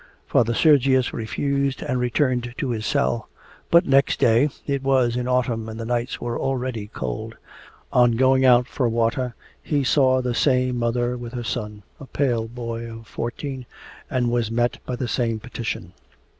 Father 0.25 0.55
Sergius 0.55 1.13
refused 1.13 1.83
and 1.83 1.99
returned 1.99 2.55
to 2.57 2.71
his 2.71 2.87
cell. 2.87 3.29
But 3.69 3.85
next 3.85 4.19
day 4.19 4.49
(it 4.65 4.81
was 4.81 5.15
in 5.15 5.27
autumn 5.27 5.69
and 5.69 5.79
the 5.79 5.85
nights 5.85 6.19
were 6.19 6.39
already 6.39 6.87
cold) 6.87 7.37
on 7.93 8.13
going 8.13 8.43
out 8.43 8.65
for 8.65 8.89
water 8.89 9.35
he 9.61 9.83
saw 9.83 10.19
the 10.19 10.33
same 10.33 10.79
mother 10.79 11.15
with 11.17 11.33
her 11.33 11.43
son, 11.43 11.83
a 11.99 12.07
pale 12.07 12.47
boy 12.47 12.91
of 12.91 13.05
fourteen, 13.05 13.67
and 14.09 14.31
was 14.31 14.49
met 14.49 14.79
by 14.87 14.95
the 14.95 15.07
same 15.07 15.39
petition. 15.39 15.93